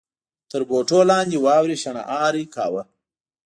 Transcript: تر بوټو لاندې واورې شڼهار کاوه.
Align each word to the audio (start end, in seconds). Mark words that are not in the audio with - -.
تر 0.51 0.61
بوټو 0.69 0.99
لاندې 1.11 1.37
واورې 1.45 1.75
شڼهار 1.83 2.35
کاوه. 2.55 2.83